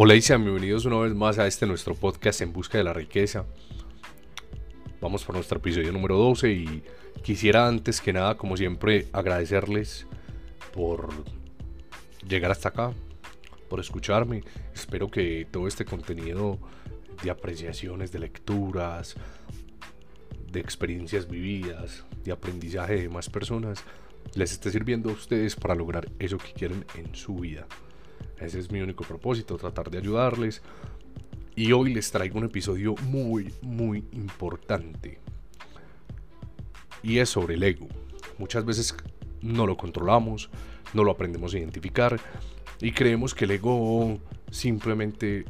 [0.00, 2.92] Hola y sean bienvenidos una vez más a este nuestro podcast en busca de la
[2.92, 3.46] riqueza.
[5.00, 6.84] Vamos por nuestro episodio número 12 y
[7.24, 10.06] quisiera antes que nada, como siempre, agradecerles
[10.72, 11.08] por
[12.28, 12.92] llegar hasta acá,
[13.68, 14.44] por escucharme.
[14.72, 16.60] Espero que todo este contenido
[17.24, 19.16] de apreciaciones, de lecturas,
[20.52, 23.82] de experiencias vividas, de aprendizaje de más personas,
[24.34, 27.66] les esté sirviendo a ustedes para lograr eso que quieren en su vida.
[28.40, 30.62] Ese es mi único propósito, tratar de ayudarles.
[31.56, 35.18] Y hoy les traigo un episodio muy, muy importante.
[37.02, 37.88] Y es sobre el ego.
[38.38, 38.94] Muchas veces
[39.42, 40.50] no lo controlamos,
[40.94, 42.20] no lo aprendemos a identificar
[42.80, 44.18] y creemos que el ego
[44.50, 45.44] simplemente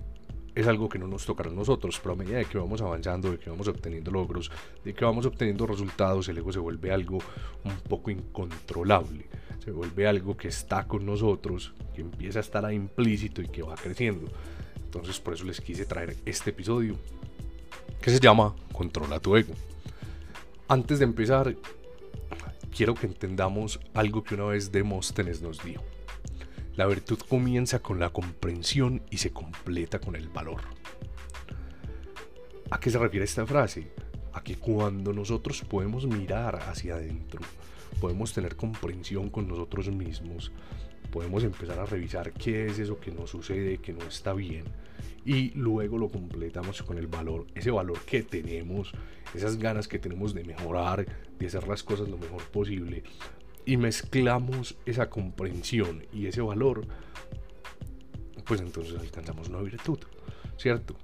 [0.55, 3.31] es algo que no nos tocará a nosotros, pero a medida de que vamos avanzando,
[3.31, 4.51] de que vamos obteniendo logros,
[4.85, 7.19] de que vamos obteniendo resultados, el ego se vuelve algo
[7.65, 9.27] un poco incontrolable,
[9.65, 13.63] se vuelve algo que está con nosotros, que empieza a estar ahí implícito y que
[13.63, 14.31] va creciendo.
[14.77, 16.97] Entonces por eso les quise traer este episodio
[18.01, 19.55] que se llama Controla tu ego.
[20.69, 21.57] Antes de empezar,
[22.75, 25.83] quiero que entendamos algo que una vez Demóstenes nos dijo.
[26.77, 30.61] La virtud comienza con la comprensión y se completa con el valor.
[32.71, 33.91] ¿A qué se refiere esta frase?
[34.33, 37.41] A que cuando nosotros podemos mirar hacia adentro,
[38.01, 40.53] podemos tener comprensión con nosotros mismos,
[41.11, 44.65] podemos empezar a revisar qué es eso que nos sucede, que no está bien,
[45.25, 48.93] y luego lo completamos con el valor, ese valor que tenemos,
[49.35, 51.07] esas ganas que tenemos de mejorar,
[51.39, 53.03] de hacer las cosas lo mejor posible,
[53.65, 56.87] y mezclamos esa comprensión y ese valor,
[58.47, 59.99] pues entonces alcanzamos una virtud,
[60.57, 60.97] ¿cierto?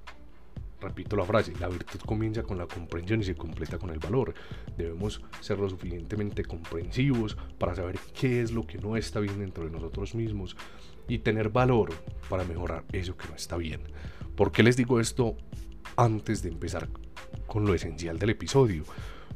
[0.81, 4.33] Repito la frase, la virtud comienza con la comprensión y se completa con el valor.
[4.77, 9.63] Debemos ser lo suficientemente comprensivos para saber qué es lo que no está bien dentro
[9.63, 10.55] de nosotros mismos
[11.07, 11.93] y tener valor
[12.29, 13.81] para mejorar eso que no está bien.
[14.35, 15.37] ¿Por qué les digo esto
[15.95, 16.89] antes de empezar
[17.47, 18.83] con lo esencial del episodio?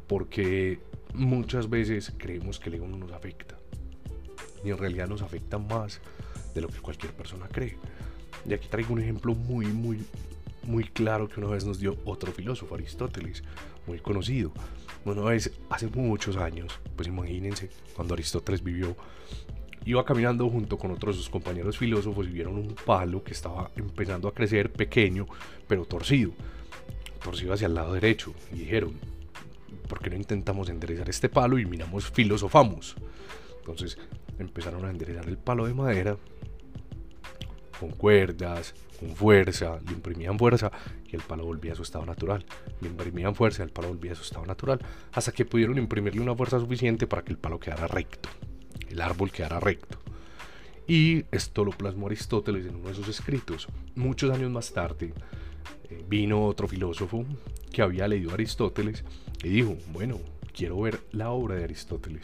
[0.07, 0.79] Porque
[1.13, 3.57] muchas veces creemos que el ego no nos afecta.
[4.63, 6.01] Y en realidad nos afecta más
[6.53, 7.77] de lo que cualquier persona cree.
[8.45, 10.05] Y aquí traigo un ejemplo muy, muy,
[10.69, 13.43] muy claro que una vez nos dio otro filósofo, Aristóteles,
[13.87, 14.51] muy conocido.
[15.03, 18.95] Una vez, hace muchos años, pues imagínense, cuando Aristóteles vivió,
[19.83, 24.27] iba caminando junto con otros sus compañeros filósofos y vieron un palo que estaba empezando
[24.27, 25.25] a crecer pequeño,
[25.67, 26.33] pero torcido,
[27.23, 28.31] torcido hacia el lado derecho.
[28.53, 28.93] Y dijeron,
[29.87, 32.95] ¿por qué no intentamos enderezar este palo y miramos, filosofamos?
[33.61, 33.97] Entonces
[34.37, 36.15] empezaron a enderezar el palo de madera
[37.79, 40.71] con cuerdas, con fuerza, le imprimían fuerza
[41.07, 42.45] y el palo volvía a su estado natural.
[42.81, 44.79] Le imprimían fuerza y el palo volvía a su estado natural.
[45.13, 48.29] Hasta que pudieron imprimirle una fuerza suficiente para que el palo quedara recto,
[48.89, 49.97] el árbol quedara recto.
[50.87, 53.67] Y esto lo plasmó Aristóteles en uno de sus escritos.
[53.95, 55.13] Muchos años más tarde
[55.89, 57.25] eh, vino otro filósofo
[57.71, 59.03] que había leído Aristóteles
[59.43, 60.19] y dijo, bueno,
[60.51, 62.23] quiero ver la obra de Aristóteles.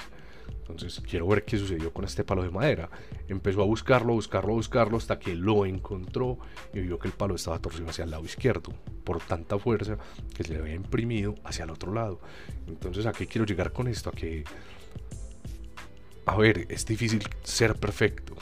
[0.59, 2.89] Entonces, quiero ver qué sucedió con este palo de madera.
[3.27, 6.39] Empezó a buscarlo, buscarlo, buscarlo hasta que lo encontró
[6.73, 8.73] y vio que el palo estaba torcido hacia el lado izquierdo
[9.03, 9.97] por tanta fuerza
[10.35, 12.19] que se le había imprimido hacia el otro lado.
[12.67, 14.09] Entonces, ¿a qué quiero llegar con esto?
[14.09, 14.43] A que,
[16.25, 18.35] a ver, es difícil ser perfecto.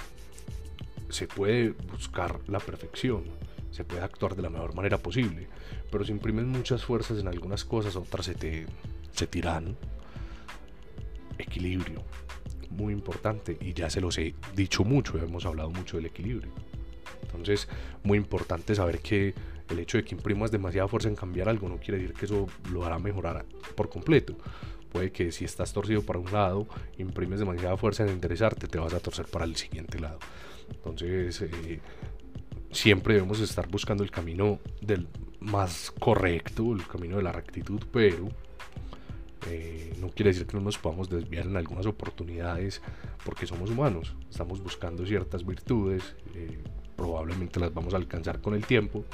[1.09, 3.24] Se puede buscar la perfección,
[3.72, 5.47] se puede actuar de la mejor manera posible,
[5.92, 8.66] pero si imprimes muchas fuerzas en algunas cosas, otras se te
[9.13, 9.78] se tiran.
[11.38, 12.04] Equilibrio,
[12.70, 16.52] muy importante, y ya se los he dicho mucho, hemos hablado mucho del equilibrio.
[17.22, 17.68] Entonces,
[18.04, 19.34] muy importante saber que
[19.70, 22.48] el hecho de que imprimas demasiada fuerza en cambiar algo no quiere decir que eso
[22.72, 23.46] lo hará mejorar
[23.76, 24.36] por completo.
[24.92, 26.68] Puede que si estás torcido para un lado,
[26.98, 30.20] imprimes demasiada fuerza en enderezarte, te vas a torcer para el siguiente lado.
[30.70, 31.80] Entonces, eh,
[32.72, 35.08] siempre debemos estar buscando el camino del
[35.40, 38.30] más correcto, el camino de la rectitud, pero
[39.48, 42.81] eh, no quiere decir que no nos podamos desviar en algunas oportunidades
[43.26, 46.63] porque somos humanos, estamos buscando ciertas virtudes, eh,
[46.95, 49.06] probablemente las vamos a alcanzar con el tiempo,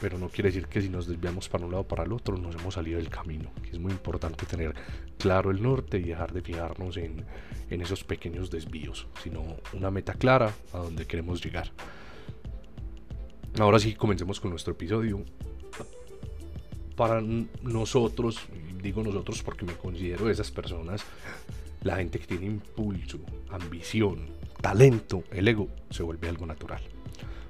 [0.00, 2.36] pero no quiere decir que si nos desviamos para un lado o para el otro
[2.36, 3.50] nos hemos salido del camino.
[3.70, 4.74] Es muy importante tener
[5.18, 7.24] claro el norte y dejar de fijarnos en,
[7.70, 11.70] en esos pequeños desvíos, sino una meta clara a donde queremos llegar.
[13.58, 15.24] Ahora sí, comencemos con nuestro episodio.
[16.96, 17.20] Para
[17.62, 18.40] nosotros,
[18.84, 21.02] digo nosotros porque me considero de esas personas,
[21.82, 23.18] la gente que tiene impulso,
[23.50, 24.28] ambición,
[24.60, 26.82] talento, el ego, se vuelve algo natural.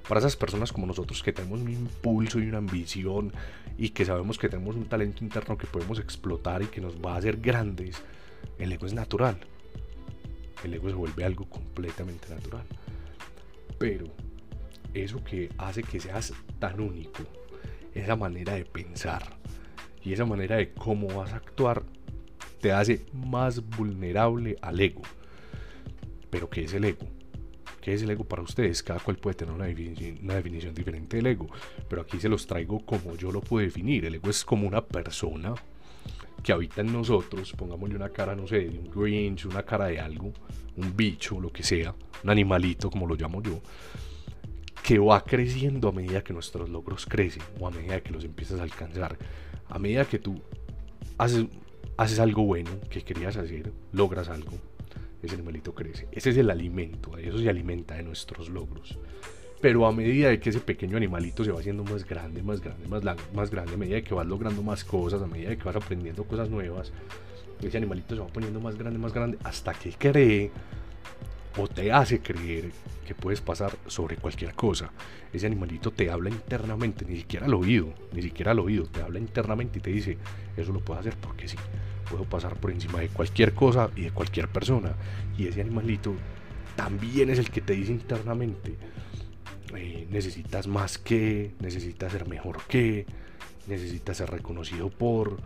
[0.09, 3.33] Para esas personas como nosotros que tenemos un impulso y una ambición
[3.77, 7.15] y que sabemos que tenemos un talento interno que podemos explotar y que nos va
[7.15, 7.97] a hacer grandes,
[8.59, 9.39] el ego es natural.
[10.63, 12.65] El ego se vuelve algo completamente natural.
[13.79, 14.07] Pero
[14.93, 17.25] eso que hace que seas tan único,
[17.93, 19.44] esa manera de pensar
[20.05, 21.83] y esa manera de cómo vas a actuar,
[22.61, 25.03] te hace más vulnerable al ego.
[26.31, 27.07] Pero ¿qué es el ego?
[27.81, 28.83] ¿Qué es el ego para ustedes?
[28.83, 31.49] Cada cual puede tener una definición, una definición diferente del ego,
[31.89, 34.05] pero aquí se los traigo como yo lo puedo definir.
[34.05, 35.55] El ego es como una persona
[36.43, 39.99] que habita en nosotros, pongámosle una cara, no sé, de un Grinch, una cara de
[39.99, 40.33] algo,
[40.77, 43.61] un bicho, lo que sea, un animalito, como lo llamo yo,
[44.83, 48.61] que va creciendo a medida que nuestros logros crecen o a medida que los empiezas
[48.61, 49.17] a alcanzar.
[49.69, 50.41] A medida que tú
[51.19, 51.47] haces,
[51.97, 54.53] haces algo bueno que querías hacer, logras algo,
[55.23, 56.09] ese animalito crece.
[56.13, 58.99] Ese es el alimento, eso se alimenta de nuestros logros.
[59.61, 62.87] Pero a medida de que ese pequeño animalito se va haciendo más grande, más grande,
[62.87, 65.77] más, grande, a medida de que vas logrando más cosas, a medida de que vas
[65.77, 66.93] aprendiendo cosas nuevas,
[67.63, 70.51] ese animalito se va poniendo más grande, más grande, hasta que cree
[71.57, 72.71] o te hace creer
[73.07, 74.91] que puedes pasar sobre cualquier cosa.
[75.33, 79.19] Ese animalito te habla internamente, ni siquiera al oído, ni siquiera al oído, te habla
[79.19, 80.19] internamente y te dice,
[80.57, 81.57] eso lo puedo hacer porque sí
[82.11, 84.95] puedo pasar por encima de cualquier cosa y de cualquier persona.
[85.37, 86.15] Y ese animalito
[86.77, 88.77] también es el que te dice internamente,
[89.75, 93.07] eh, necesitas más que, necesitas ser mejor que,
[93.67, 95.39] necesitas ser reconocido por,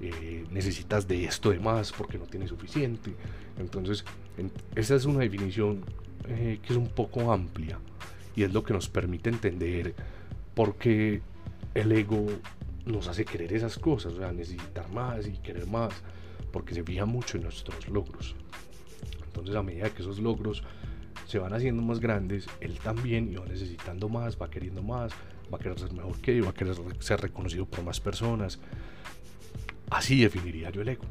[0.00, 3.14] eh, necesitas de esto de más porque no tienes suficiente.
[3.58, 4.04] Entonces,
[4.74, 5.84] esa es una definición
[6.28, 7.78] eh, que es un poco amplia
[8.34, 9.94] y es lo que nos permite entender
[10.54, 11.20] por qué
[11.74, 12.26] el ego
[12.86, 15.94] nos hace querer esas cosas, o sea, necesitar más y querer más,
[16.50, 18.34] porque se fija mucho en nuestros logros.
[19.24, 20.62] Entonces, a medida que esos logros
[21.26, 25.12] se van haciendo más grandes, él también va necesitando más, va queriendo más,
[25.52, 28.58] va a querer ser mejor que yo, va a querer ser reconocido por más personas.
[29.90, 31.04] Así definiría yo el ego.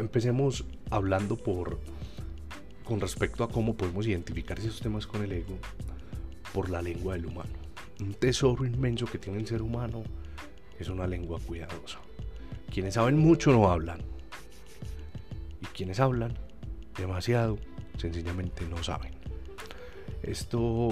[0.00, 1.78] Empecemos hablando por
[2.84, 5.56] con respecto a cómo podemos identificar esos temas con el ego
[6.52, 7.60] por la lengua del humano
[8.02, 10.02] un tesoro inmenso que tiene el ser humano
[10.78, 11.98] es una lengua cuidadosa.
[12.72, 14.00] Quienes saben mucho no hablan.
[15.60, 16.34] Y quienes hablan
[16.96, 17.58] demasiado,
[17.98, 19.12] sencillamente no saben.
[20.22, 20.88] Esto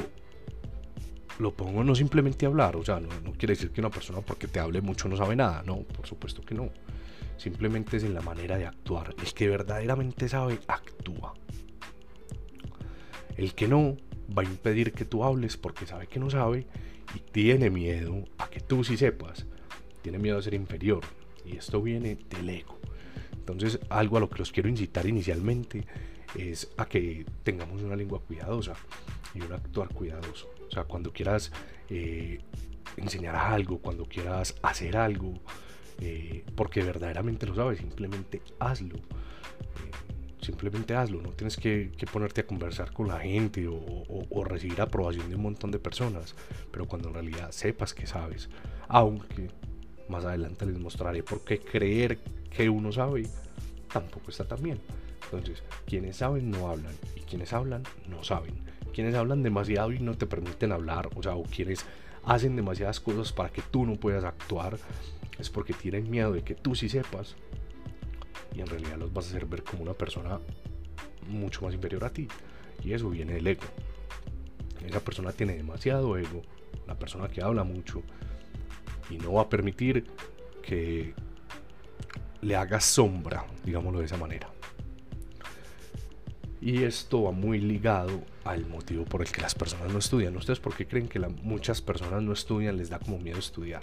[1.39, 4.49] lo pongo no simplemente hablar, o sea, no, no, quiere decir que una persona porque
[4.49, 6.71] te hable mucho no sabe nada, no, por supuesto que no.
[7.39, 9.15] Simplemente es en la manera de actuar.
[9.19, 11.35] El que verdaderamente sabe, actúa.
[13.37, 13.97] El que no,
[14.37, 16.67] va a impedir que tú hables porque sabe que no sabe
[17.15, 19.47] y tiene miedo a que tú sí sepas,
[20.03, 21.03] tiene miedo a ser inferior
[21.47, 22.79] y esto viene del ego.
[23.33, 25.87] Entonces algo a lo que los quiero incitar inicialmente
[26.35, 28.75] es a que tengamos una lengua cuidadosa
[29.35, 30.49] y un actuar cuidadoso.
[30.67, 31.51] O sea, cuando quieras
[31.89, 32.41] eh,
[32.97, 35.41] enseñar algo, cuando quieras hacer algo,
[36.01, 38.97] eh, porque verdaderamente lo sabes, simplemente hazlo.
[38.97, 39.91] Eh,
[40.41, 45.37] simplemente hazlo, no tienes que, ponerte a conversar con la gente o, recibir aprobación de
[45.37, 46.35] un montón de personas,
[46.71, 48.49] pero cuando en realidad sepas que sabes,
[48.87, 49.51] aunque
[50.09, 52.19] más adelante les mostraré por qué creer
[52.51, 53.25] que uno sabe
[53.93, 54.81] tampoco está tan bien.
[55.25, 58.55] Entonces, quienes saben no hablan y quienes hablan no saben.
[58.95, 61.85] Quienes hablan demasiado y no te permiten hablar, o sea, o quienes
[62.25, 64.79] hacen demasiadas cosas para que tú no puedas actuar,
[65.39, 67.37] es porque tienen miedo de que tú sí sepas
[68.55, 70.41] y en realidad los vas a hacer ver como una persona
[71.29, 72.29] mucho más inferior a ti.
[72.83, 73.65] Y eso viene del ego.
[74.85, 76.43] Esa persona tiene demasiado ego,
[76.87, 78.03] la persona que habla mucho
[79.11, 80.07] y no va a permitir
[80.63, 81.15] que
[82.41, 84.51] le haga sombra, digámoslo de esa manera.
[86.61, 90.37] Y esto va muy ligado al motivo por el que las personas no estudian.
[90.37, 92.77] ¿Ustedes por qué creen que muchas personas no estudian?
[92.77, 93.83] Les da como miedo estudiar.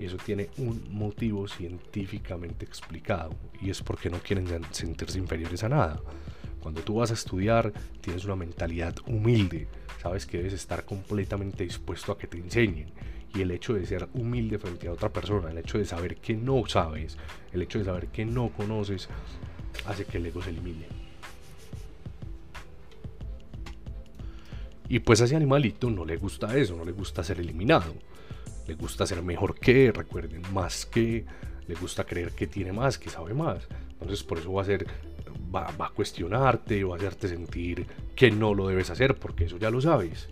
[0.00, 5.68] Y eso tiene un motivo científicamente explicado y es porque no quieren sentirse inferiores a
[5.68, 6.00] nada.
[6.58, 9.68] Cuando tú vas a estudiar tienes una mentalidad humilde,
[10.00, 12.90] sabes que debes estar completamente dispuesto a que te enseñen.
[13.34, 16.34] Y el hecho de ser humilde frente a otra persona, el hecho de saber que
[16.34, 17.18] no sabes,
[17.52, 19.06] el hecho de saber que no conoces,
[19.84, 20.86] hace que el ego se elimine.
[24.88, 27.94] Y pues a ese animalito no le gusta eso, no le gusta ser eliminado
[28.66, 31.24] le gusta ser mejor que, recuerden, más que,
[31.66, 33.66] le gusta creer que tiene más, que sabe más.
[33.92, 34.86] Entonces por eso va a ser,
[35.54, 39.70] va, a cuestionarte, va a hacerte sentir que no lo debes hacer, porque eso ya
[39.70, 40.28] lo sabes.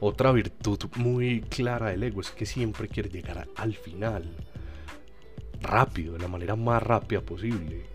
[0.00, 4.24] Otra virtud muy clara del ego es que siempre quiere llegar al final,
[5.60, 7.86] rápido, de la manera más rápida posible.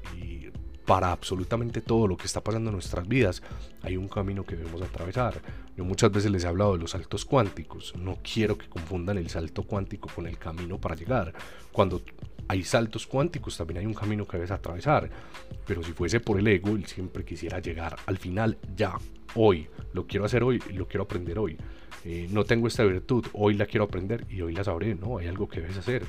[0.85, 3.41] Para absolutamente todo lo que está pasando en nuestras vidas
[3.81, 5.41] hay un camino que debemos atravesar.
[5.77, 7.93] Yo muchas veces les he hablado de los saltos cuánticos.
[7.95, 11.33] No quiero que confundan el salto cuántico con el camino para llegar.
[11.71, 12.01] Cuando
[12.47, 15.09] hay saltos cuánticos también hay un camino que debes atravesar.
[15.65, 18.97] Pero si fuese por el ego, él siempre quisiera llegar al final ya.
[19.35, 21.57] hoy, lo quiero hacer hoy, lo quiero aprender hoy.
[22.05, 25.27] Eh, no tengo esta virtud, hoy la quiero aprender y hoy la sabré, no, hay
[25.27, 26.03] algo que debes hacer.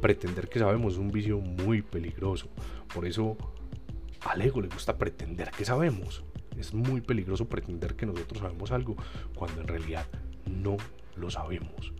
[0.00, 2.48] Pretender que sabemos es un vicio muy peligroso.
[2.92, 3.36] Por eso
[4.24, 6.24] al ego le gusta pretender que sabemos.
[6.56, 8.96] Es muy peligroso pretender que nosotros sabemos algo
[9.34, 10.06] cuando en realidad
[10.46, 10.76] no
[11.16, 11.92] lo sabemos.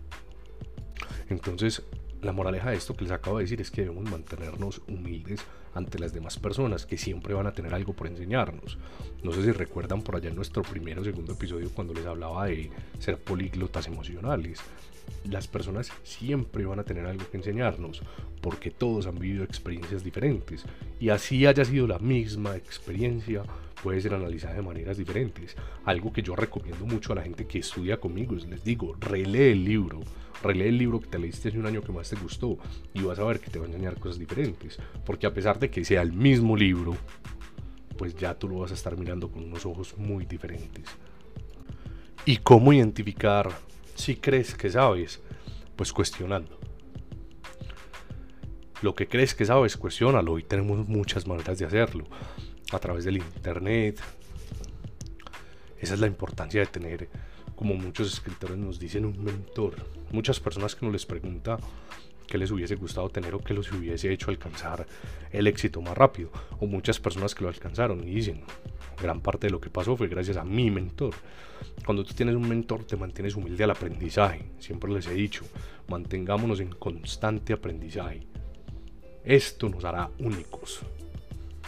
[1.29, 1.83] Entonces,
[2.21, 5.41] la moraleja de esto que les acabo de decir es que debemos mantenernos humildes
[5.73, 8.77] ante las demás personas que siempre van a tener algo por enseñarnos.
[9.23, 12.45] No sé si recuerdan por allá en nuestro primero o segundo episodio cuando les hablaba
[12.45, 14.59] de ser políglotas emocionales.
[15.29, 18.01] Las personas siempre van a tener algo que enseñarnos
[18.41, 20.65] porque todos han vivido experiencias diferentes
[20.99, 23.43] y así haya sido la misma experiencia
[23.81, 25.55] puede ser analizada de maneras diferentes.
[25.85, 29.51] Algo que yo recomiendo mucho a la gente que estudia conmigo es les digo, relee
[29.51, 30.01] el libro
[30.43, 32.57] relee el libro que te leíste hace un año que más te gustó
[32.93, 34.77] y vas a ver que te va a enseñar cosas diferentes.
[35.05, 36.95] Porque a pesar de que sea el mismo libro,
[37.97, 40.85] pues ya tú lo vas a estar mirando con unos ojos muy diferentes.
[42.25, 43.49] ¿Y cómo identificar
[43.95, 45.21] si crees que sabes?
[45.75, 46.59] Pues cuestionando.
[48.81, 52.05] Lo que crees que sabes, cuestionalo y tenemos muchas maneras de hacerlo.
[52.71, 54.01] A través del internet.
[55.79, 57.09] Esa es la importancia de tener
[57.55, 59.75] como muchos escritores nos dicen, un mentor.
[60.11, 61.57] Muchas personas que nos les pregunta
[62.27, 64.85] qué les hubiese gustado tener o qué los hubiese hecho alcanzar
[65.31, 66.31] el éxito más rápido.
[66.59, 68.41] O muchas personas que lo alcanzaron y dicen,
[69.01, 71.13] gran parte de lo que pasó fue gracias a mi mentor.
[71.85, 74.45] Cuando tú tienes un mentor te mantienes humilde al aprendizaje.
[74.59, 75.43] Siempre les he dicho,
[75.87, 78.27] mantengámonos en constante aprendizaje.
[79.23, 80.81] Esto nos hará únicos.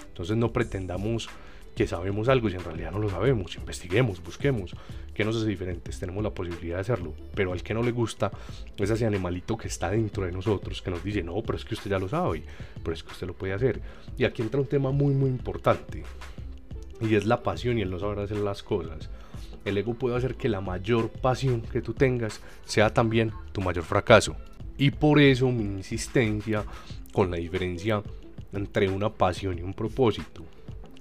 [0.07, 1.29] Entonces no pretendamos
[1.75, 3.55] que sabemos algo y en realidad no lo sabemos.
[3.57, 4.75] Investiguemos, busquemos
[5.15, 5.97] que nos hace diferentes.
[5.97, 7.13] Tenemos la posibilidad de hacerlo.
[7.33, 8.29] Pero al que no le gusta
[8.77, 11.73] es ese animalito que está dentro de nosotros que nos dice, no, pero es que
[11.73, 12.43] usted ya lo sabe,
[12.83, 13.81] pero es que usted lo puede hacer.
[14.17, 16.03] Y aquí entra un tema muy, muy importante.
[17.01, 19.09] Y es la pasión y el no saber hacer las cosas.
[19.63, 23.83] El ego puede hacer que la mayor pasión que tú tengas sea también tu mayor
[23.83, 24.35] fracaso.
[24.77, 26.65] Y por eso mi insistencia
[27.13, 28.03] con la diferencia
[28.51, 30.45] entre una pasión y un propósito.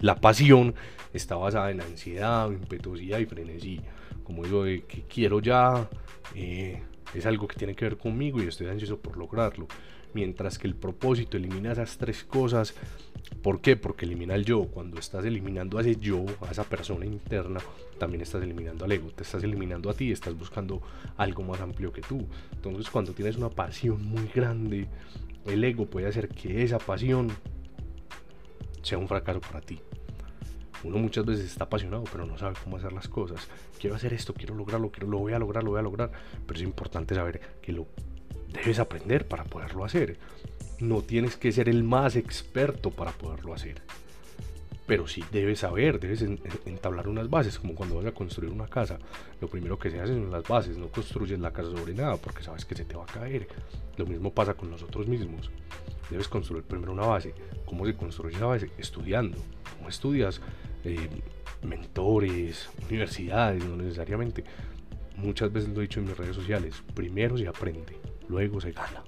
[0.00, 0.74] La pasión
[1.12, 3.80] está basada en ansiedad, impetuosidad y frenesí.
[4.24, 5.88] Como digo, de que quiero ya,
[6.34, 6.82] eh,
[7.14, 9.68] es algo que tiene que ver conmigo y estoy ansioso por lograrlo.
[10.14, 12.74] Mientras que el propósito elimina esas tres cosas.
[13.42, 13.76] ¿Por qué?
[13.76, 14.66] Porque elimina el yo.
[14.66, 17.60] Cuando estás eliminando a ese yo, a esa persona interna,
[17.98, 19.10] también estás eliminando al ego.
[19.10, 20.80] Te estás eliminando a ti, estás buscando
[21.16, 22.26] algo más amplio que tú.
[22.52, 24.88] Entonces cuando tienes una pasión muy grande,
[25.46, 27.30] el ego puede hacer que esa pasión
[28.82, 29.80] sea un fracaso para ti.
[30.84, 33.48] Uno muchas veces está apasionado, pero no sabe cómo hacer las cosas.
[33.80, 36.12] Quiero hacer esto, quiero lograrlo, quiero, lo voy a lograr, lo voy a lograr.
[36.46, 37.86] Pero es importante saber que lo
[38.52, 40.18] debes aprender para poderlo hacer.
[40.80, 43.82] No tienes que ser el más experto para poderlo hacer.
[44.86, 46.22] Pero sí debes saber, debes
[46.66, 48.98] entablar unas bases, como cuando vas a construir una casa.
[49.40, 52.42] Lo primero que se hace son las bases, no construyes la casa sobre nada porque
[52.42, 53.48] sabes que se te va a caer.
[53.96, 55.50] Lo mismo pasa con nosotros mismos.
[56.10, 57.34] Debes construir primero una base.
[57.64, 58.70] ¿Cómo se construye esa base?
[58.76, 59.38] Estudiando.
[59.78, 60.42] ¿Cómo estudias?
[60.84, 61.08] Eh,
[61.62, 64.44] mentores, universidades, no necesariamente.
[65.16, 67.96] Muchas veces lo he dicho en mis redes sociales, primero se aprende,
[68.28, 69.02] luego se gana.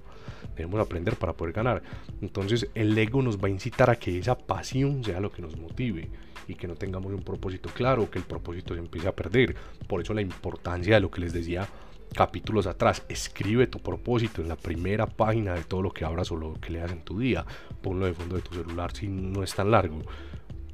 [0.56, 1.82] Debemos aprender para poder ganar.
[2.22, 5.56] Entonces el ego nos va a incitar a que esa pasión sea lo que nos
[5.58, 6.08] motive
[6.48, 9.54] y que no tengamos un propósito claro, que el propósito se empiece a perder.
[9.86, 11.68] Por eso la importancia de lo que les decía
[12.14, 16.36] capítulos atrás, escribe tu propósito en la primera página de todo lo que abras o
[16.36, 17.44] lo que leas en tu día.
[17.82, 20.00] Ponlo de fondo de tu celular si no es tan largo.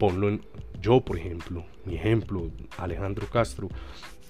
[0.02, 0.40] Ponlo en,
[0.80, 3.68] yo, por ejemplo, mi ejemplo, Alejandro Castro,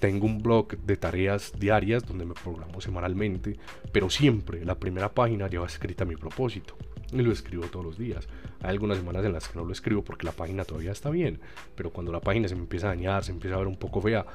[0.00, 3.56] tengo un blog de tareas diarias donde me programo semanalmente,
[3.90, 6.76] pero siempre la primera página lleva escrita mi propósito
[7.10, 8.28] y lo escribo todos los días.
[8.60, 11.40] Hay algunas semanas en las que no lo escribo porque la página todavía está bien,
[11.74, 14.02] pero cuando la página se me empieza a dañar, se empieza a ver un poco
[14.02, 14.26] fea,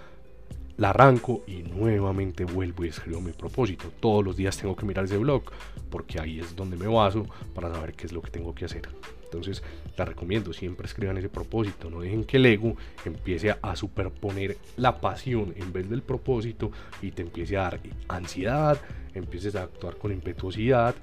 [0.77, 3.91] la arranco y nuevamente vuelvo y escribo mi propósito.
[3.99, 5.43] Todos los días tengo que mirar ese blog
[5.91, 8.89] porque ahí es donde me baso para saber qué es lo que tengo que hacer.
[9.27, 9.61] Entonces,
[9.97, 15.01] la recomiendo, siempre escriban ese propósito, no dejen que el ego empiece a superponer la
[15.01, 18.79] pasión en vez del propósito y te empiece a dar ansiedad,
[19.13, 20.95] empieces a actuar con impetuosidad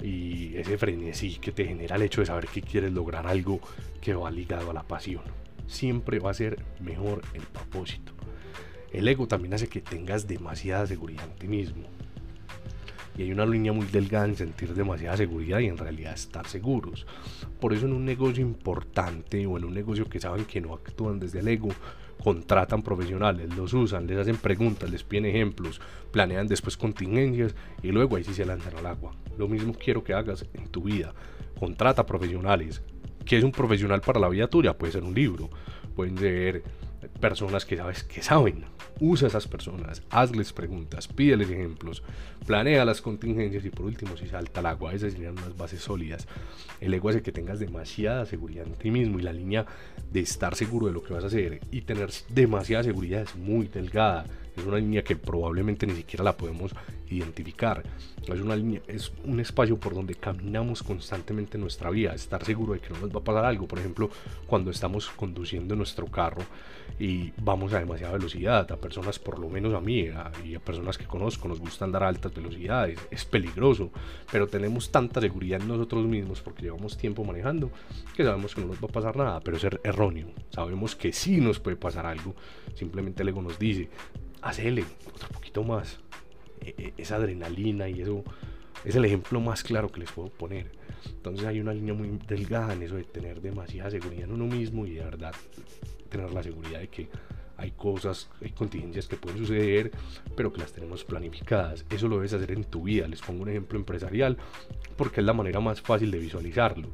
[0.00, 3.60] y ese frenesí que te genera el hecho de saber que quieres lograr algo
[4.00, 5.22] que va ligado a la pasión.
[5.66, 8.12] Siempre va a ser mejor el propósito.
[8.92, 11.93] El ego también hace que tengas demasiada seguridad en ti mismo.
[13.16, 17.06] Y hay una línea muy delgada en sentir demasiada seguridad y en realidad estar seguros.
[17.60, 21.20] Por eso en un negocio importante o en un negocio que saben que no actúan
[21.20, 21.68] desde el ego,
[22.22, 25.80] contratan profesionales, los usan, les hacen preguntas, les piden ejemplos,
[26.10, 29.12] planean después contingencias y luego ahí sí se lanzan al agua.
[29.38, 31.12] Lo mismo quiero que hagas en tu vida.
[31.58, 32.82] Contrata profesionales.
[33.24, 34.76] ¿Qué es un profesional para la vida tuya?
[34.76, 35.48] Puede ser un libro,
[35.94, 36.62] pueden ser
[37.24, 38.66] personas que sabes que saben.
[39.00, 42.02] Usa esas personas, hazles preguntas, pídeles ejemplos,
[42.46, 46.28] planea las contingencias y por último, si salta el agua, esas serían unas bases sólidas.
[46.82, 49.64] El ego hace que tengas demasiada seguridad en ti mismo y la línea
[50.12, 53.68] de estar seguro de lo que vas a hacer y tener demasiada seguridad es muy
[53.68, 54.26] delgada.
[54.56, 56.72] Es una línea que probablemente ni siquiera la podemos
[57.10, 57.82] identificar.
[58.22, 62.72] Es una línea, es un espacio por donde caminamos constantemente en nuestra vida, estar seguro
[62.72, 63.66] de que no nos va a pasar algo.
[63.66, 64.10] Por ejemplo,
[64.46, 66.42] cuando estamos conduciendo nuestro carro
[66.98, 70.08] y vamos a demasiada velocidad, a personas, por lo menos a mí
[70.44, 73.90] y a personas que conozco, nos gusta andar a altas velocidades, es peligroso,
[74.30, 77.70] pero tenemos tanta seguridad en nosotros mismos porque llevamos tiempo manejando
[78.16, 80.28] que sabemos que no nos va a pasar nada, pero es er-, erróneo.
[80.50, 82.34] Sabemos que sí nos puede pasar algo,
[82.74, 83.90] simplemente el ego nos dice,
[84.44, 85.98] hacele otro poquito más.
[86.60, 88.22] E, e, esa adrenalina y eso
[88.84, 90.70] es el ejemplo más claro que les puedo poner.
[91.06, 94.86] Entonces hay una línea muy delgada en eso de tener demasiada seguridad en uno mismo
[94.86, 95.34] y de verdad
[96.08, 97.08] tener la seguridad de que
[97.56, 99.92] hay cosas, hay contingencias que pueden suceder,
[100.36, 101.84] pero que las tenemos planificadas.
[101.90, 103.06] Eso lo debes hacer en tu vida.
[103.06, 104.36] Les pongo un ejemplo empresarial
[104.96, 106.88] porque es la manera más fácil de visualizarlo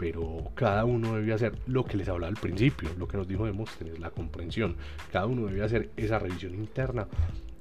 [0.00, 3.44] pero cada uno debe hacer lo que les hablaba al principio, lo que nos dijo
[3.44, 4.76] Demóstenes, la comprensión.
[5.12, 7.06] Cada uno debe hacer esa revisión interna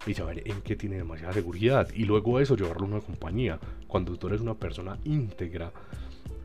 [0.08, 3.60] y saber en qué tiene demasiada seguridad y luego eso llevarlo a una compañía.
[3.90, 5.74] Cuando tú eres una persona íntegra,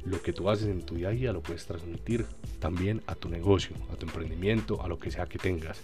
[0.05, 2.27] lo que tú haces en tu día a día lo puedes transmitir
[2.59, 5.81] también a tu negocio, a tu emprendimiento, a lo que sea que tengas.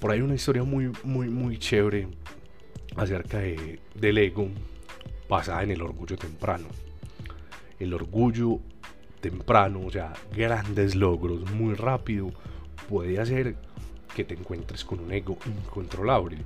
[0.00, 2.08] Por ahí una historia muy, muy, muy chévere
[2.96, 4.48] acerca de, del ego
[5.28, 6.68] basada en el orgullo temprano.
[7.78, 8.60] El orgullo
[9.20, 12.30] temprano, o sea, grandes logros muy rápido,
[12.88, 13.56] puede hacer
[14.14, 16.38] que te encuentres con un ego incontrolable.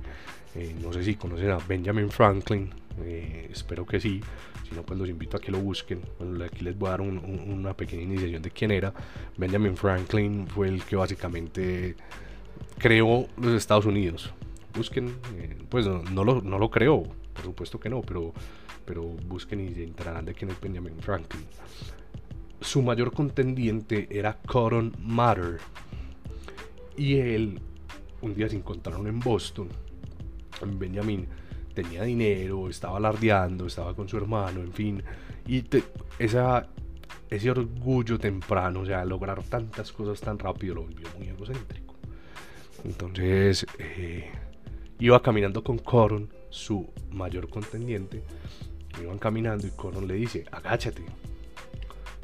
[0.55, 2.69] Eh, no sé si conocen a Benjamin Franklin,
[3.01, 4.21] eh, espero que sí.
[4.67, 6.01] Si no, pues los invito a que lo busquen.
[6.45, 8.93] Aquí les voy a dar una pequeña iniciación de quién era.
[9.37, 11.95] Benjamin Franklin fue el que básicamente
[12.77, 14.31] creó los Estados Unidos.
[14.75, 18.33] Busquen, eh, pues no, lo, no lo creó, por supuesto que no, pero,
[18.85, 21.45] pero busquen y se de quién es Benjamin Franklin
[22.63, 25.59] su mayor contendiente era Cotton Mather.
[26.97, 27.59] Y él,
[28.21, 29.69] un día se encontraron en Boston.
[30.65, 31.27] Benjamin
[31.73, 35.03] tenía dinero, estaba alardeando, estaba con su hermano, en fin.
[35.45, 35.63] Y
[36.19, 36.69] esa,
[37.29, 41.95] ese orgullo temprano, o sea, lograr tantas cosas tan rápido, lo volvió muy egocéntrico.
[42.85, 44.31] Entonces, eh,
[44.99, 48.23] iba caminando con Coron, su mayor contendiente.
[49.01, 51.03] Iban caminando y Coron le dice, agáchate,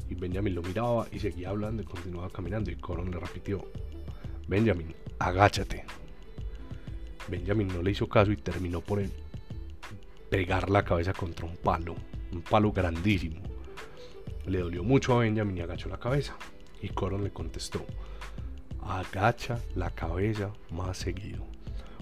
[0.09, 2.71] y Benjamin lo miraba y seguía hablando y continuaba caminando.
[2.71, 3.63] Y Coron le repitió,
[4.47, 5.85] Benjamin, agáchate.
[7.27, 9.03] Benjamin no le hizo caso y terminó por
[10.29, 11.95] pegar la cabeza contra un palo,
[12.31, 13.41] un palo grandísimo.
[14.45, 16.35] Le dolió mucho a Benjamin y agachó la cabeza.
[16.81, 17.85] Y Coron le contestó,
[18.81, 21.45] agacha la cabeza más seguido.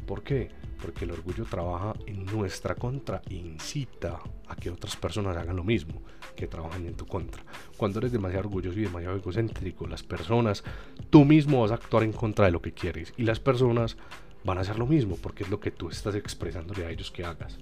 [0.07, 0.49] ¿Por qué?
[0.81, 5.65] Porque el orgullo trabaja en nuestra contra e incita a que otras personas hagan lo
[5.65, 6.01] mismo,
[6.35, 7.43] que trabajan en tu contra.
[7.75, 10.63] Cuando eres demasiado orgulloso y demasiado egocéntrico, las personas,
[11.09, 13.97] tú mismo vas a actuar en contra de lo que quieres y las personas
[14.45, 17.25] van a hacer lo mismo porque es lo que tú estás expresándole a ellos que
[17.25, 17.57] hagas.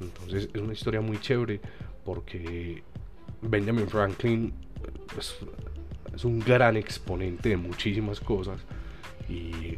[0.00, 1.60] Entonces es una historia muy chévere
[2.02, 2.82] porque
[3.42, 4.54] Benjamin Franklin
[5.12, 5.36] pues,
[6.14, 8.60] es un gran exponente de muchísimas cosas
[9.28, 9.76] y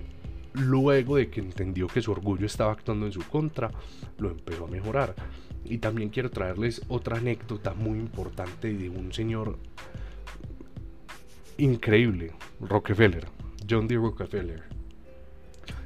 [0.56, 3.70] luego de que entendió que su orgullo estaba actuando en su contra,
[4.18, 5.14] lo empezó a mejorar.
[5.64, 9.58] Y también quiero traerles otra anécdota muy importante de un señor
[11.58, 13.26] increíble, Rockefeller,
[13.68, 13.96] John D.
[13.96, 14.64] Rockefeller.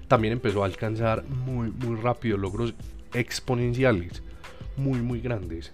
[0.08, 2.74] También empezó a alcanzar muy, muy rápido logros
[3.14, 4.22] exponenciales,
[4.76, 5.72] muy, muy grandes.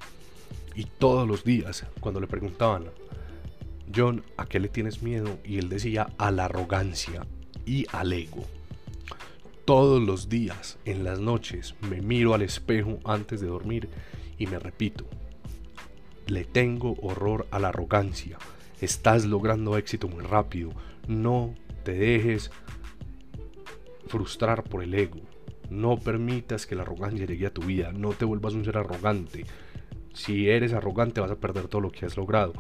[0.75, 2.85] Y todos los días, cuando le preguntaban,
[3.95, 5.39] John, ¿a qué le tienes miedo?
[5.43, 7.27] Y él decía, a la arrogancia
[7.65, 8.45] y al ego.
[9.67, 13.89] Todos los días, en las noches, me miro al espejo antes de dormir
[14.39, 15.07] y me repito,
[16.29, 18.39] le tengo horror a la arrogancia.
[18.81, 20.71] Estás logrando éxito muy rápido.
[21.09, 21.53] No
[21.83, 22.53] te dejes
[24.07, 25.19] frustrar por el ego.
[25.69, 27.91] No permitas que la arrogancia llegue a tu vida.
[27.91, 29.47] No te vuelvas un ser arrogante.
[30.15, 32.53] Si eres arrogante vas a perder todo lo que has logrado.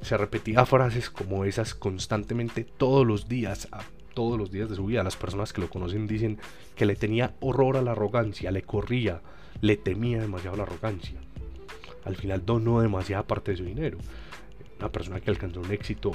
[0.00, 3.68] Se repetía frases como esas constantemente todos los días
[4.14, 5.02] todos los días de su vida.
[5.02, 6.38] Las personas que lo conocen dicen
[6.74, 9.20] que le tenía horror a la arrogancia, le corría,
[9.60, 11.20] le temía demasiado la arrogancia.
[12.04, 13.98] Al final donó demasiada parte de su dinero.
[14.78, 16.12] Una persona que alcanzó un éxito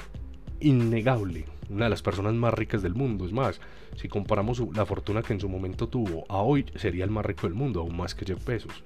[0.59, 3.25] innegable, una de las personas más ricas del mundo.
[3.25, 3.59] Es más,
[3.95, 7.47] si comparamos la fortuna que en su momento tuvo a hoy, sería el más rico
[7.47, 8.83] del mundo, aún más que Jeff Bezos.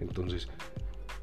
[0.00, 0.48] Entonces,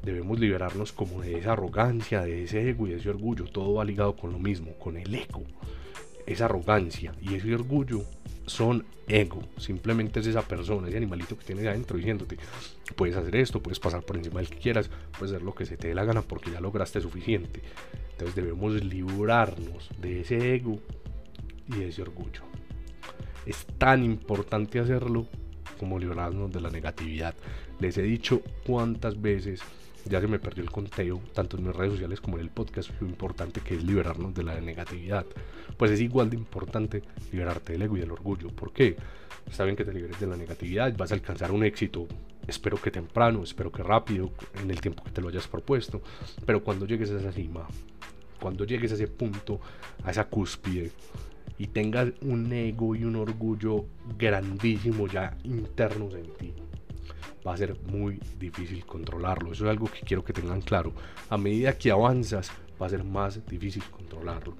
[0.02, 3.46] debemos liberarnos como de esa arrogancia, de ese ego y de ese orgullo.
[3.46, 5.44] Todo va ligado con lo mismo, con el ego
[6.26, 8.02] esa arrogancia y ese orgullo
[8.46, 9.42] son ego.
[9.56, 12.38] Simplemente es esa persona, ese animalito que tienes adentro diciéndote,
[12.96, 15.76] puedes hacer esto, puedes pasar por encima del que quieras, puedes hacer lo que se
[15.76, 17.62] te dé la gana porque ya lograste suficiente.
[18.12, 20.78] Entonces debemos librarnos de ese ego
[21.68, 22.42] y de ese orgullo.
[23.44, 25.26] Es tan importante hacerlo
[25.78, 27.34] como librarnos de la negatividad.
[27.78, 29.60] Les he dicho cuántas veces
[30.08, 32.90] ya se me perdió el conteo, tanto en mis redes sociales como en el podcast,
[33.00, 35.26] lo importante que es liberarnos de la negatividad.
[35.76, 38.48] Pues es igual de importante liberarte del ego y del orgullo.
[38.48, 38.96] ¿Por qué?
[39.50, 42.06] Está bien que te liberes de la negatividad, vas a alcanzar un éxito,
[42.46, 46.02] espero que temprano, espero que rápido, en el tiempo que te lo hayas propuesto,
[46.44, 47.66] pero cuando llegues a esa cima,
[48.40, 49.60] cuando llegues a ese punto,
[50.02, 50.90] a esa cúspide,
[51.58, 53.86] y tengas un ego y un orgullo
[54.18, 56.52] grandísimo ya internos en ti,
[57.46, 59.52] va a ser muy difícil controlarlo.
[59.52, 60.92] Eso es algo que quiero que tengan claro.
[61.28, 64.54] A medida que avanzas, va a ser más difícil controlarlo.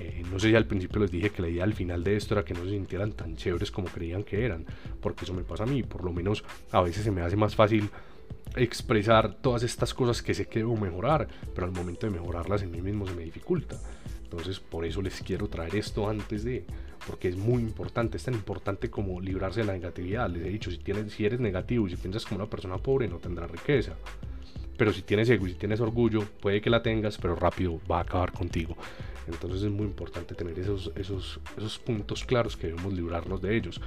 [0.00, 2.34] Eh, no sé si al principio les dije que la idea al final de esto
[2.34, 4.66] era que no se sintieran tan chéveres como creían que eran,
[5.00, 7.54] porque eso me pasa a mí, por lo menos a veces se me hace más
[7.54, 7.88] fácil
[8.56, 12.72] expresar todas estas cosas que sé que debo mejorar, pero al momento de mejorarlas en
[12.72, 13.78] mí mismo se me dificulta.
[14.26, 16.64] Entonces por eso les quiero traer esto antes de,
[17.06, 20.28] porque es muy importante, es tan importante como librarse de la negatividad.
[20.28, 23.06] Les he dicho, si, tienes, si eres negativo y si piensas como una persona pobre
[23.06, 23.94] no tendrás riqueza.
[24.76, 27.98] Pero si tienes ego y si tienes orgullo, puede que la tengas, pero rápido va
[27.98, 28.76] a acabar contigo.
[29.28, 33.80] Entonces es muy importante tener esos, esos, esos puntos claros que debemos librarnos de ellos.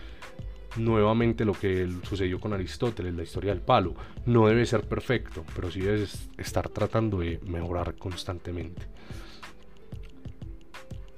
[0.78, 3.94] Nuevamente lo que sucedió con Aristóteles, la historia del palo,
[4.26, 8.88] no debe ser perfecto, pero sí debes estar tratando de mejorar constantemente.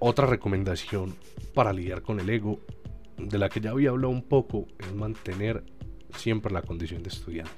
[0.03, 1.15] Otra recomendación
[1.53, 2.59] para lidiar con el ego,
[3.19, 5.63] de la que ya había hablado un poco, es mantener
[6.17, 7.53] siempre la condición de estudiante.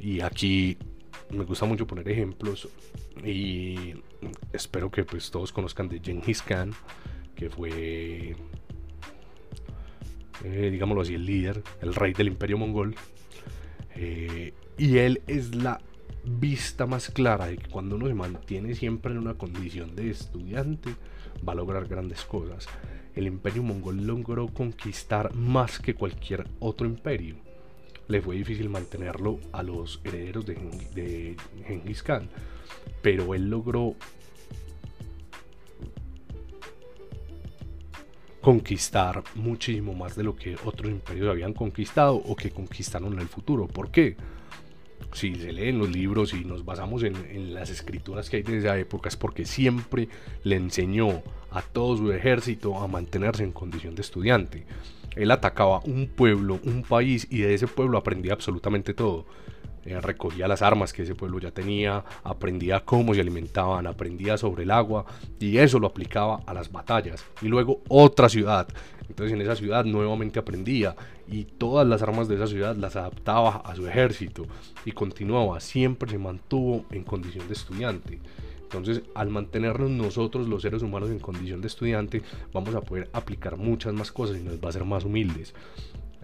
[0.00, 0.76] Y aquí
[1.30, 2.68] me gusta mucho poner ejemplos
[3.24, 3.94] y
[4.52, 6.72] espero que pues todos conozcan de Genghis Khan,
[7.36, 8.34] que fue,
[10.42, 12.96] eh, digámoslo así, el líder, el rey del imperio mongol.
[13.94, 15.80] Eh, y él es la
[16.24, 20.90] vista más clara de que cuando uno se mantiene siempre en una condición de estudiante,
[21.46, 22.66] va a lograr grandes cosas.
[23.14, 27.36] El imperio mongol logró conquistar más que cualquier otro imperio.
[28.08, 30.54] Le fue difícil mantenerlo a los herederos de,
[30.94, 32.28] de Genghis Khan,
[33.02, 33.96] pero él logró
[38.46, 43.26] conquistar muchísimo más de lo que otros imperios habían conquistado o que conquistaron en el
[43.26, 43.66] futuro.
[43.66, 44.16] ¿Por qué?
[45.12, 48.78] Si se leen los libros y nos basamos en, las escrituras que hay de esa
[48.78, 50.08] época es porque siempre
[50.42, 54.66] le enseñó a todo su ejército a mantenerse en condición de estudiante.
[55.14, 59.26] Él atacaba un pueblo, un país y de ese pueblo aprendía absolutamente todo.
[59.86, 64.64] Eh, recogía las armas que ese pueblo ya tenía, aprendía cómo se alimentaban, aprendía sobre
[64.64, 65.06] el agua
[65.38, 67.24] y eso lo aplicaba a las batallas.
[67.40, 68.66] Y luego otra ciudad.
[69.08, 70.96] Entonces en esa ciudad nuevamente aprendía
[71.28, 74.46] y todas las armas de esa ciudad las adaptaba a su ejército
[74.84, 78.18] y continuaba, siempre se mantuvo en condición de estudiante.
[78.62, 82.22] Entonces, al mantenernos nosotros los seres humanos en condición de estudiante,
[82.52, 85.54] vamos a poder aplicar muchas más cosas y nos va a ser más humildes.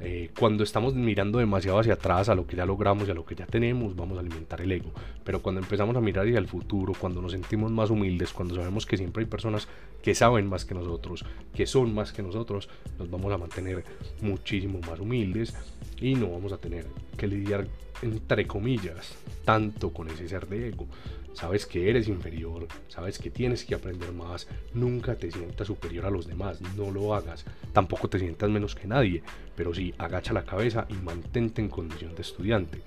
[0.04, 3.24] Eh, cuando estamos mirando demasiado hacia atrás a lo que ya logramos y a lo
[3.24, 4.90] que ya tenemos, vamos a alimentar el ego.
[5.22, 8.84] Pero cuando empezamos a mirar hacia el futuro, cuando nos sentimos más humildes, cuando sabemos
[8.84, 9.68] que siempre hay personas
[10.02, 13.84] que saben más que nosotros, que son más que nosotros, nos vamos a mantener
[14.20, 15.54] muchísimo más humildes
[16.00, 16.84] y no vamos a tener
[17.16, 17.68] que lidiar,
[18.02, 20.88] entre comillas, tanto con ese ser de ego
[21.34, 26.10] sabes que eres inferior, sabes que tienes que aprender más, nunca te sientas superior a
[26.10, 29.22] los demás, no lo hagas, tampoco te sientas menos que nadie,
[29.56, 32.82] pero sí agacha la cabeza y mantente en condición de estudiante.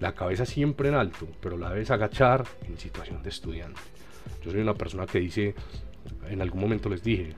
[0.00, 3.80] La cabeza siempre en alto, pero la debes agachar en situación de estudiante.
[4.44, 5.54] Yo soy una persona que dice,
[6.28, 7.34] en algún momento les dije,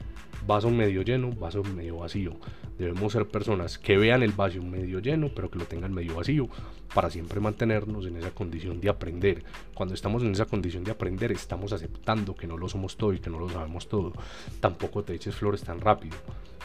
[0.47, 2.37] vaso medio lleno, vaso medio vacío.
[2.79, 6.49] Debemos ser personas que vean el vaso medio lleno, pero que lo tengan medio vacío,
[6.93, 9.45] para siempre mantenernos en esa condición de aprender.
[9.75, 13.21] Cuando estamos en esa condición de aprender, estamos aceptando que no lo somos todo y
[13.21, 14.13] que no lo sabemos todo.
[14.61, 16.17] Tampoco te eches flores tan rápido.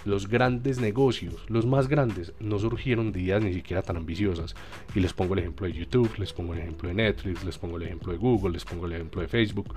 [0.06, 4.56] Los grandes negocios, los más grandes, no surgieron de ideas ni siquiera tan ambiciosas.
[4.96, 7.78] Y les pongo el ejemplo de YouTube, les pongo el ejemplo de Netflix, les pongo
[7.78, 9.76] el ejemplo de Google, les pongo el ejemplo de Facebook.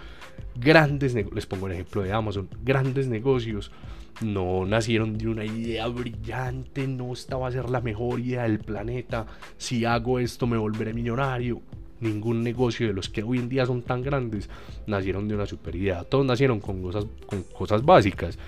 [0.55, 2.49] Grandes, les pongo el ejemplo de Amazon.
[2.63, 3.73] Grandes negocios
[4.21, 9.27] no nacieron de una idea brillante, no estaba a ser la mejor idea del planeta.
[9.57, 11.61] Si hago esto me volveré millonario.
[12.01, 14.51] Ningún negocio de los que hoy en día son tan grandes
[14.87, 16.03] nacieron de una super idea.
[16.03, 18.39] Todos nacieron con cosas, con cosas básicas.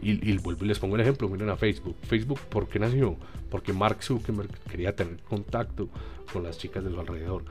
[0.00, 1.94] Y, y, vuelvo y les pongo el ejemplo, miren a Facebook.
[2.02, 3.16] Facebook, ¿por qué nació?
[3.50, 5.88] Porque Mark Zuckerberg quería tener contacto
[6.32, 7.44] con las chicas de su alrededor.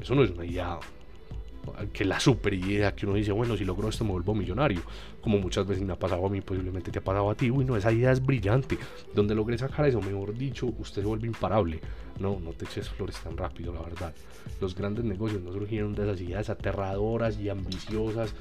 [0.00, 0.78] Eso no es una idea
[1.92, 4.82] que la super idea, que uno dice, bueno, si logro esto me vuelvo millonario,
[5.20, 7.64] como muchas veces me ha pasado a mí, posiblemente te ha pasado a ti, uy,
[7.64, 8.78] no, esa idea es brillante,
[9.14, 11.80] donde logré sacar eso, mejor dicho, usted se vuelve imparable,
[12.18, 14.14] no, no te eches flores tan rápido, la verdad,
[14.60, 18.34] los grandes negocios no surgieron de esas ideas aterradoras y ambiciosas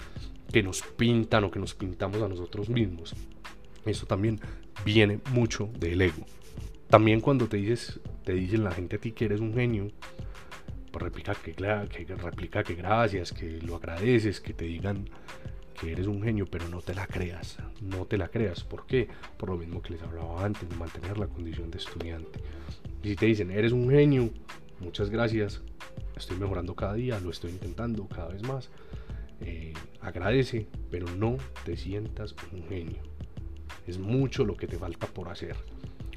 [0.51, 3.15] que nos pintan o que nos pintamos a nosotros mismos,
[3.85, 4.39] eso también
[4.83, 6.25] viene mucho del ego,
[6.89, 9.91] también cuando te dices, te dicen la gente a ti que eres un genio,
[10.91, 11.53] pues replica que,
[12.15, 15.09] replica que gracias, que lo agradeces, que te digan
[15.79, 18.63] que eres un genio, pero no te la creas, no te la creas.
[18.63, 19.07] ¿Por qué?
[19.37, 22.39] Por lo mismo que les hablaba antes, de mantener la condición de estudiante.
[23.03, 24.29] Y si te dicen, eres un genio,
[24.79, 25.61] muchas gracias,
[26.15, 28.69] estoy mejorando cada día, lo estoy intentando cada vez más.
[29.39, 33.01] Eh, agradece, pero no te sientas un genio.
[33.87, 35.55] Es mucho lo que te falta por hacer.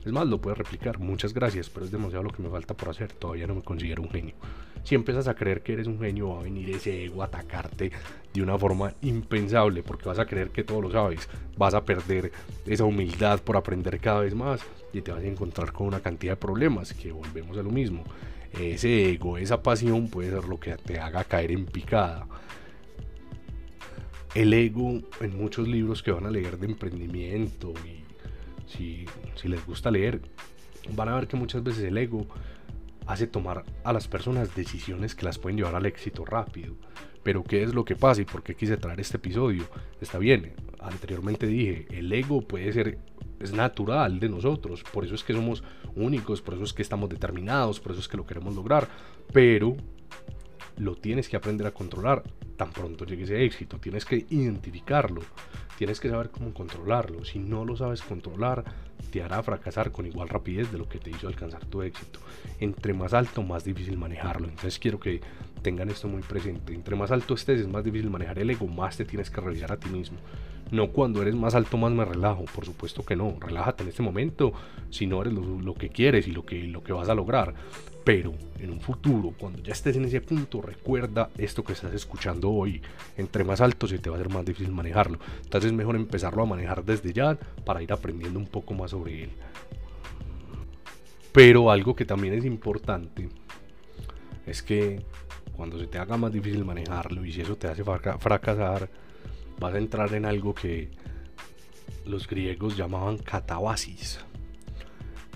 [0.04, 2.90] Es más, lo puedes replicar, muchas gracias, pero es demasiado lo que me falta por
[2.90, 4.34] hacer, todavía no me considero un genio.
[4.82, 7.90] Si empiezas a creer que eres un genio, va a venir ese ego a atacarte
[8.34, 12.32] de una forma impensable, porque vas a creer que todo lo sabes, vas a perder
[12.66, 14.60] esa humildad por aprender cada vez más
[14.92, 18.04] y te vas a encontrar con una cantidad de problemas, que volvemos a lo mismo.
[18.52, 22.26] Ese ego, esa pasión puede ser lo que te haga caer en picada
[24.34, 28.03] el ego en muchos libros que van a leer de emprendimiento y
[28.66, 29.06] si,
[29.44, 30.20] les gusta leer,
[30.92, 32.26] van a ver que muchas veces el ego
[33.06, 36.74] hace tomar a las personas decisiones que las pueden llevar al éxito rápido.
[37.22, 39.64] Pero ¿qué es lo que pasa y por qué quise traer este episodio?
[40.00, 42.98] Está bien, anteriormente dije, el ego puede ser,
[43.40, 45.62] es natural de nosotros, por eso es que somos
[45.96, 48.88] únicos, por eso es que estamos determinados, por eso es que lo queremos lograr,
[49.32, 49.76] pero
[50.76, 52.24] lo tienes que aprender a controlar
[52.56, 55.22] tan pronto llegue ese éxito, tienes que identificarlo,
[55.78, 57.24] tienes que saber cómo controlarlo.
[57.24, 58.64] Si no lo sabes controlar,
[59.10, 62.20] te hará fracasar con igual rapidez de lo que te hizo alcanzar tu éxito.
[62.60, 64.48] Entre más alto, más difícil manejarlo.
[64.48, 65.20] Entonces quiero que
[65.62, 66.74] tengan esto muy presente.
[66.74, 69.72] Entre más alto estés, es más difícil manejar el ego, más te tienes que revisar
[69.72, 70.18] a ti mismo.
[70.74, 72.46] No cuando eres más alto, más me relajo.
[72.46, 73.36] Por supuesto que no.
[73.38, 74.52] Relájate en este momento
[74.90, 77.54] si no eres lo, que quieres y lo que, lo que vas a lograr.
[78.02, 82.50] Pero en un futuro, cuando ya estés en ese punto, recuerda esto que estás escuchando
[82.50, 82.82] hoy.
[83.16, 85.20] Entre más alto se te va a ser más difícil manejarlo.
[85.44, 89.22] Entonces es mejor empezarlo a manejar desde ya para ir aprendiendo un poco más sobre
[89.22, 89.30] él.
[91.30, 93.28] Pero algo que también es importante
[94.44, 95.04] es que
[95.56, 98.90] cuando se te haga más difícil manejarlo y si eso te hace fracasar,
[99.64, 100.90] vas a entrar en algo que
[102.04, 104.20] los griegos llamaban catabasis.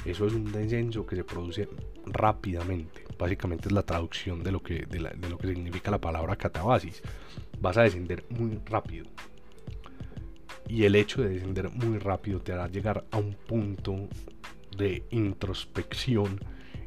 [0.05, 1.67] Eso es un descenso que se produce
[2.05, 3.05] rápidamente.
[3.19, 7.03] Básicamente es la traducción de lo que, de, lo que significa la palabra catabasis.
[7.59, 9.07] Vas a descender muy rápido.
[10.69, 14.09] Y el hecho de descender muy rápido te hará llegar a un punto
[14.77, 16.39] de introspección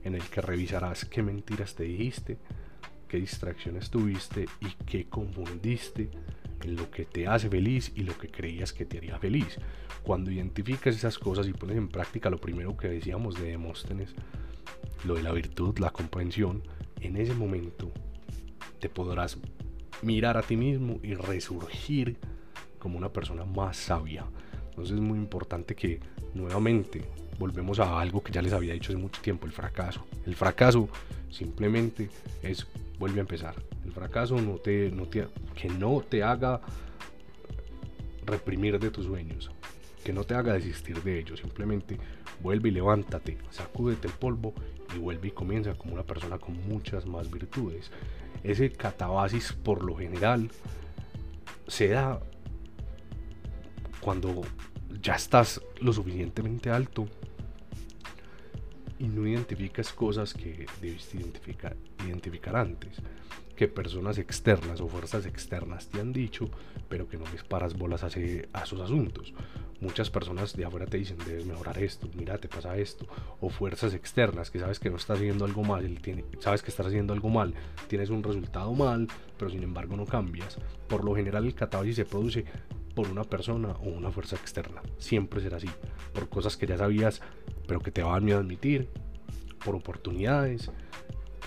[0.04, 2.38] en el que revisarás qué mentiras te dijiste,
[3.08, 6.12] qué distracciones tuviste y qué confundiste
[6.65, 9.58] lo que te hace feliz y lo que creías que te haría feliz.
[10.04, 14.15] Cuando identificas esas cosas y pones en práctica lo primero que decíamos de Demóstenes,
[15.04, 16.63] lo de la virtud, la comprensión,
[17.00, 17.91] en ese momento
[18.80, 19.38] te podrás
[20.02, 22.17] mirar a ti mismo y resurgir
[22.80, 24.26] como una persona más sabia.
[24.69, 26.00] Entonces es muy importante que
[26.34, 27.04] nuevamente
[27.38, 30.06] volvemos a algo que ya les había dicho hace mucho tiempo, el fracaso.
[30.26, 30.89] El fracaso
[31.30, 32.10] simplemente
[32.41, 32.67] es
[33.01, 33.55] vuelve a empezar.
[33.83, 36.61] El fracaso no te, no te, que no te haga
[38.27, 39.49] reprimir de tus sueños,
[40.03, 41.39] que no te haga desistir de ellos.
[41.39, 41.97] Simplemente
[42.41, 44.53] vuelve y levántate, sacúdete el polvo
[44.95, 47.91] y vuelve y comienza como una persona con muchas más virtudes.
[48.43, 50.51] Ese catabasis por lo general
[51.67, 52.19] se da
[53.99, 54.43] cuando
[55.01, 57.07] ya estás lo suficientemente alto
[59.01, 63.01] y no identificas cosas que debiste identificar, identificar antes,
[63.55, 66.51] que personas externas o fuerzas externas te han dicho,
[66.87, 69.33] pero que no les paras bolas a, a esos asuntos.
[69.79, 73.07] Muchas personas de afuera te dicen, debes mejorar esto, mira, te pasa esto,
[73.39, 75.97] o fuerzas externas que sabes que no estás haciendo algo mal,
[76.39, 77.55] sabes que estás haciendo algo mal,
[77.87, 79.07] tienes un resultado mal,
[79.39, 80.59] pero sin embargo no cambias.
[80.87, 82.45] Por lo general el catábasis se produce
[82.93, 84.81] por una persona o una fuerza externa.
[84.97, 85.69] Siempre será así.
[86.13, 87.21] Por cosas que ya sabías,
[87.71, 88.89] pero que te miedo a admitir.
[89.63, 90.69] Por oportunidades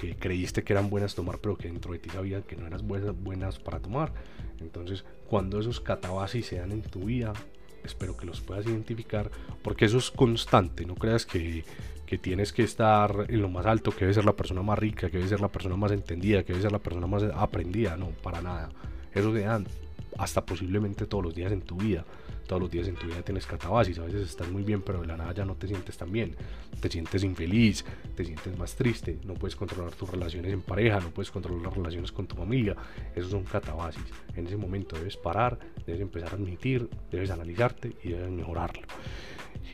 [0.01, 2.89] que creíste que eran buenas tomar, pero que dentro de ti sabían que no eran
[2.89, 4.11] buenas, buenas para tomar.
[4.59, 7.35] Entonces, cuando esos catabasis se dan en tu vida,
[7.85, 10.87] espero que los puedas identificar, porque eso es constante.
[10.87, 11.63] No creas que,
[12.07, 15.11] que tienes que estar en lo más alto, que debe ser la persona más rica,
[15.11, 17.99] que debe ser la persona más entendida, que debe ser la persona más aprendida.
[17.99, 18.71] No, para nada.
[19.13, 19.67] Eso se dan
[20.17, 22.07] hasta posiblemente todos los días en tu vida.
[22.47, 25.07] Todos los días en tu vida tienes catabasis, a veces estás muy bien, pero de
[25.07, 26.37] la nada ya no te sientes tan bien,
[26.81, 31.11] te sientes infeliz, te sientes más triste, no puedes controlar tus relaciones en pareja, no
[31.11, 32.77] puedes controlar las relaciones con tu familia,
[33.15, 34.05] esos son catabasis.
[34.37, 38.83] En ese momento debes parar, debes empezar a admitir, debes analizarte y debes mejorarlo.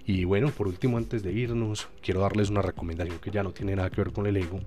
[0.06, 3.76] Y bueno, por último, antes de irnos, quiero darles una recomendación que ya no tiene
[3.76, 4.61] nada que ver con el ego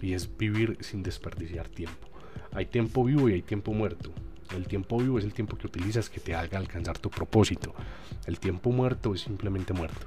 [0.00, 2.08] y es vivir sin desperdiciar tiempo.
[2.52, 4.10] Hay tiempo vivo y hay tiempo muerto.
[4.54, 7.74] El tiempo vivo es el tiempo que utilizas que te haga alcanzar tu propósito.
[8.26, 10.06] El tiempo muerto es simplemente muerto.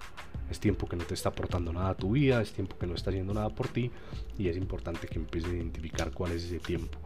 [0.50, 2.94] Es tiempo que no te está aportando nada a tu vida, es tiempo que no
[2.94, 3.90] está haciendo nada por ti
[4.38, 7.00] y es importante que empieces a identificar cuál es ese tiempo.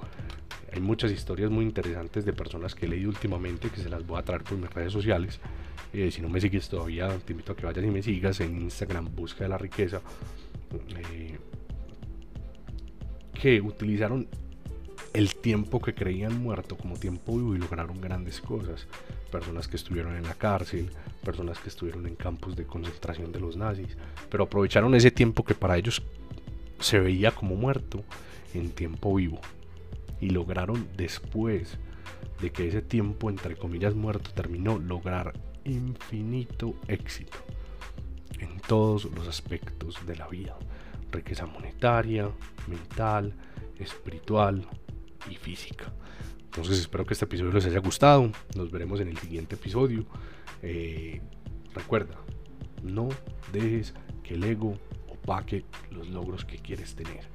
[0.74, 4.20] Hay muchas historias muy interesantes de personas que he leído últimamente que se las voy
[4.20, 5.40] a traer por mis redes sociales.
[5.94, 8.62] Eh, si no me sigues todavía, te invito a que vayas y me sigas en
[8.62, 10.02] Instagram, Busca de la Riqueza.
[11.14, 11.38] Eh,
[13.34, 14.28] que utilizaron
[15.14, 18.88] el tiempo que creían muerto como tiempo vivo y lograron grandes cosas.
[19.32, 20.90] Personas que estuvieron en la cárcel,
[21.24, 23.98] personas que estuvieron en campos de concentración de los nazis,
[24.30, 26.02] pero aprovecharon ese tiempo que para ellos
[26.80, 28.04] se veía como muerto
[28.54, 29.40] en tiempo vivo
[30.22, 31.78] y lograron después
[32.42, 35.34] de que ese tiempo entre comillas muerto terminó lograr
[35.66, 37.38] infinito éxito
[38.40, 40.56] en todos los aspectos de la vida
[41.12, 42.30] riqueza monetaria
[42.68, 43.34] mental
[43.78, 44.66] espiritual
[45.30, 45.92] y física.
[46.46, 48.32] Entonces espero que este episodio les haya gustado.
[48.56, 50.06] Nos veremos en el siguiente episodio.
[50.62, 51.22] Eh,
[51.74, 52.16] recuerda,
[52.84, 53.10] no
[53.54, 54.78] dejes que el ego
[55.08, 57.28] opaque los logros que quieres tener.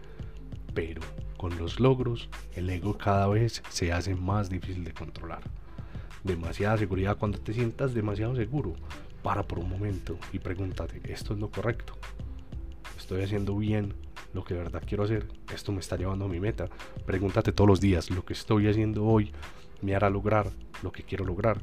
[0.74, 1.00] Pero
[1.36, 5.42] con los logros, el ego cada vez se hace más difícil de controlar.
[6.24, 8.74] Demasiada seguridad cuando te sientas demasiado seguro.
[9.22, 11.96] Para por un momento y pregúntate, ¿esto es lo correcto?
[12.98, 13.94] ¿Estoy haciendo bien
[14.34, 16.68] lo que de verdad quiero hacer, esto me está llevando a mi meta.
[17.06, 19.32] Pregúntate todos los días, lo que estoy haciendo hoy
[19.80, 20.50] me hará lograr
[20.82, 21.60] lo que quiero lograr.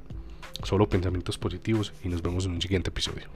[0.63, 3.27] Solo pensamientos positivos y nos vemos en un siguiente episodio.